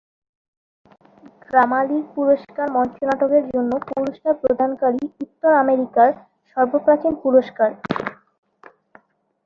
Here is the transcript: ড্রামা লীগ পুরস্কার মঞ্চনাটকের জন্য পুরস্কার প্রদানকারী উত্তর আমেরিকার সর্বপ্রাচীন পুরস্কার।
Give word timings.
ড্রামা 1.43 1.79
লীগ 1.87 2.05
পুরস্কার 2.15 2.67
মঞ্চনাটকের 2.77 3.43
জন্য 3.53 3.71
পুরস্কার 3.89 4.33
প্রদানকারী 4.41 5.01
উত্তর 5.23 5.51
আমেরিকার 5.63 6.09
সর্বপ্রাচীন 6.57 7.13
পুরস্কার। 7.23 7.69